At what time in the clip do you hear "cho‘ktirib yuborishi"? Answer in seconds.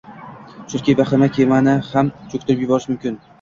2.33-2.93